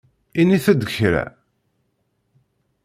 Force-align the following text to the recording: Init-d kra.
Init-d 0.39 0.77
kra. 0.95 1.25